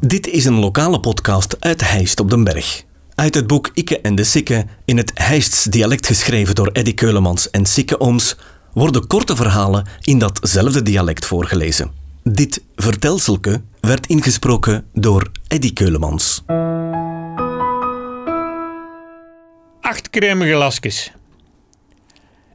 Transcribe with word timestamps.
Dit 0.00 0.26
is 0.26 0.44
een 0.44 0.58
lokale 0.58 1.00
podcast 1.00 1.56
uit 1.60 1.90
Heist 1.90 2.20
op 2.20 2.30
den 2.30 2.44
Berg. 2.44 2.84
Uit 3.14 3.34
het 3.34 3.46
boek 3.46 3.70
Ikke 3.74 4.00
en 4.00 4.14
de 4.14 4.24
Sikke, 4.24 4.66
in 4.84 4.96
het 4.96 5.10
Heists 5.14 5.64
dialect 5.64 6.06
geschreven 6.06 6.54
door 6.54 6.70
Eddy 6.72 6.94
Keulemans 6.94 7.50
en 7.50 7.66
Sikke 7.66 8.00
Ooms, 8.00 8.36
worden 8.72 9.06
korte 9.06 9.36
verhalen 9.36 9.86
in 10.02 10.18
datzelfde 10.18 10.82
dialect 10.82 11.26
voorgelezen. 11.26 11.90
Dit 12.22 12.62
vertelselke 12.76 13.62
werd 13.80 14.06
ingesproken 14.06 14.86
door 14.92 15.30
Eddy 15.48 15.72
Keulemans. 15.72 16.42
Acht 19.80 20.10
crème 20.10 20.52
glasjes. 20.52 21.12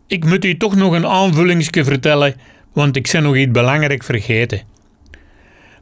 Ik 0.08 0.26
moet 0.26 0.46
u 0.46 0.58
toch 0.58 0.76
nog 0.76 0.94
een 0.94 1.08
aanvullingsje 1.08 1.84
vertellen, 1.84 2.36
want 2.74 2.96
ik 2.96 3.10
ben 3.12 3.24
nog 3.24 3.36
iets 3.36 3.52
belangrijk 3.52 4.04
vergeten. 4.04 4.62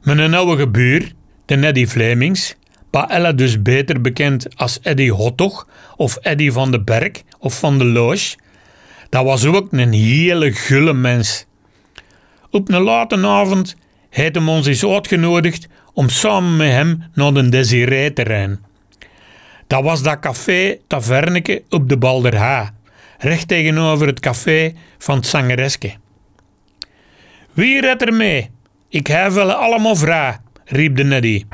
Mijn 0.02 0.34
oude 0.34 0.68
buur, 0.68 1.12
de 1.52 1.58
Neddy 1.58 1.86
Flemings, 1.86 2.56
Paella 2.90 3.32
dus 3.32 3.62
beter 3.62 4.00
bekend 4.00 4.56
als 4.56 4.80
Eddy 4.82 5.08
Hotdog 5.08 5.68
of 5.96 6.16
Eddy 6.16 6.50
van 6.50 6.70
de 6.70 6.80
Berg 6.80 7.22
of 7.38 7.58
van 7.58 7.78
de 7.78 7.84
Loge, 7.84 8.36
dat 9.08 9.24
was 9.24 9.44
ook 9.44 9.72
een 9.72 9.92
hele 9.92 10.52
gulle 10.52 10.92
mens. 10.92 11.46
Op 12.50 12.68
een 12.68 12.82
late 12.82 13.26
avond 13.26 13.76
heeft 14.10 14.34
hem 14.34 14.48
ons 14.48 14.66
eens 14.66 14.86
uitgenodigd 14.86 15.68
om 15.92 16.08
samen 16.08 16.56
met 16.56 16.70
hem 16.70 17.02
naar 17.14 17.32
de 17.32 17.48
Desiree 17.48 18.12
te 18.12 18.22
rijden. 18.22 18.60
Dat 19.66 19.82
was 19.82 20.02
dat 20.02 20.18
café 20.18 20.78
Taverneke 20.86 21.62
op 21.68 21.88
de 21.88 21.96
Balderha, 21.96 22.74
recht 23.18 23.48
tegenover 23.48 24.06
het 24.06 24.20
café 24.20 24.72
van 24.98 25.16
het 25.16 25.26
Zangereske. 25.26 25.92
Wie 27.52 27.80
redt 27.80 28.02
er 28.02 28.12
mee? 28.12 28.50
Ik 28.88 29.06
heb 29.06 29.30
wel 29.30 29.52
allemaal 29.52 29.96
vraag, 29.96 30.38
riep 30.64 30.96
de 30.96 31.04
Neddy. 31.04 31.44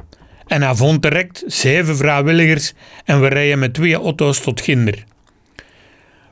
En 0.46 0.62
hij 0.62 0.74
vond 0.74 1.02
direct 1.02 1.44
zeven 1.46 1.96
vrijwilligers 1.96 2.72
en 3.04 3.20
we 3.20 3.28
rijden 3.28 3.58
met 3.58 3.74
twee 3.74 3.94
auto's 3.94 4.40
tot 4.40 4.60
Ginder. 4.60 5.04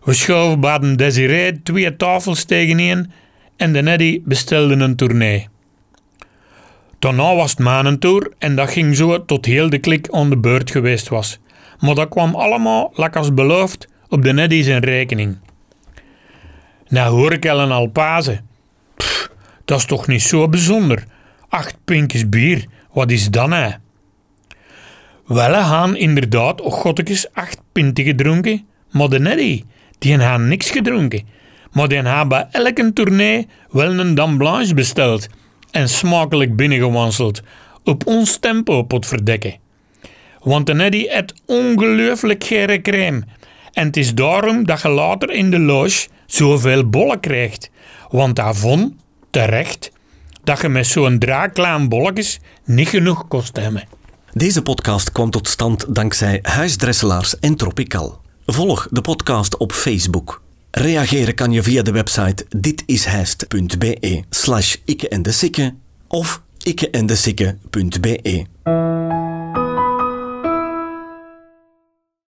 We 0.03 0.13
schoven 0.13 0.61
baden 0.61 0.97
Desiree 0.97 1.63
twee 1.63 1.97
tafels 1.97 2.45
tegeneen 2.45 3.11
en 3.57 3.73
de 3.73 3.83
Neddy 3.83 4.21
bestelde 4.25 4.75
een 4.75 4.97
tournee. 4.97 5.49
Daarna 6.99 7.35
was 7.35 7.51
het 7.51 7.59
manentour 7.59 8.33
en 8.39 8.57
dat 8.57 8.71
ging 8.71 8.97
zo 8.97 9.25
tot 9.25 9.45
heel 9.45 9.71
de 9.71 9.79
klik 9.79 10.09
aan 10.11 10.31
de 10.31 10.39
beurt 10.39 10.71
geweest 10.71 11.09
was. 11.09 11.39
Maar 11.81 11.95
dat 11.95 12.09
kwam 12.09 12.35
allemaal, 12.35 12.91
lak 12.95 13.17
als 13.17 13.35
beloofd, 13.35 13.89
op 14.09 14.23
de 14.23 14.33
Neddy 14.33 14.63
zijn 14.63 14.85
rekening. 14.85 15.39
Nou 16.89 17.17
hoor 17.17 17.33
ik 17.33 17.49
al. 17.49 17.91
Pff, 18.97 19.31
dat 19.65 19.79
is 19.79 19.85
toch 19.85 20.07
niet 20.07 20.23
zo 20.23 20.49
bijzonder. 20.49 21.05
Acht 21.49 21.77
pinkjes 21.85 22.29
bier, 22.29 22.67
wat 22.93 23.11
is 23.11 23.31
dan 23.31 23.53
hè? 23.53 23.71
Wel, 25.27 25.55
gaan 25.55 25.97
inderdaad, 25.97 26.61
och 26.61 26.75
godtekes, 26.75 27.33
acht 27.33 27.61
pinten 27.73 28.05
gedronken, 28.05 28.67
maar 28.91 29.09
de 29.09 29.19
Neddy, 29.19 29.63
die 29.99 30.19
hebben 30.19 30.49
niks 30.49 30.71
gedronken. 30.71 31.27
Maar 31.73 31.89
die 31.89 31.99
hebben 31.99 32.29
bij 32.29 32.47
elke 32.51 32.93
tournee 32.93 33.47
wel 33.71 33.99
een 33.99 34.15
dame 34.15 34.37
blanche 34.37 34.75
besteld 34.75 35.29
en 35.71 35.89
smakelijk 35.89 36.57
binnengewanseld, 36.57 37.43
op 37.85 38.07
ons 38.07 38.39
tempo 38.39 38.83
pot 38.83 39.07
verdekken. 39.07 39.57
Want 40.41 40.67
de 40.67 40.75
Neddy 40.75 41.07
eet 41.09 41.35
ongelooflijk 41.47 42.45
gere 42.45 42.81
crème. 42.81 43.23
En 43.73 43.87
het 43.87 43.97
is 43.97 44.15
daarom 44.15 44.67
dat 44.67 44.83
je 44.83 44.89
later 44.89 45.31
in 45.31 45.51
de 45.51 45.59
loge 45.59 46.09
zoveel 46.27 46.89
bollen 46.89 47.21
krijgt. 47.21 47.71
Want 48.09 48.41
vond, 48.45 48.95
terecht, 49.31 49.91
dat 50.47 50.61
je 50.61 50.69
met 50.69 50.87
zo'n 50.87 51.19
draaklaan 51.19 51.89
bolletjes 51.89 52.41
niet 52.65 52.89
genoeg 52.89 53.29
kost 53.29 53.57
hebben. 53.57 53.89
Deze 54.33 54.63
podcast 54.63 55.13
kwam 55.13 55.31
tot 55.31 55.49
stand 55.49 55.95
dankzij 55.95 56.39
Huisdresselaars 56.43 57.39
en 57.39 57.57
Tropical. 57.57 58.21
Volg 58.47 58.89
de 58.91 59.01
podcast 59.01 59.57
op 59.57 59.73
Facebook. 59.73 60.43
Reageren 60.71 61.35
kan 61.35 61.53
je 61.53 61.63
via 61.63 61.83
de 61.83 61.93
website 61.93 62.47
ditishijst.be 62.57 64.25
slash 64.31 64.77
ikke 64.85 65.09
en 65.09 65.23
de 65.23 65.73
of 66.09 66.43
ikkeendesikke.be. 66.63 68.45